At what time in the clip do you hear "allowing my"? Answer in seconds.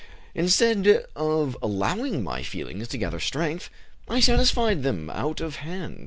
1.61-2.41